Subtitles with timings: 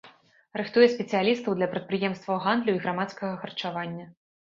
[0.59, 4.09] Рыхтуе спецыялістаў для прадпрыемстваў гандлю і грамадскага харчавання.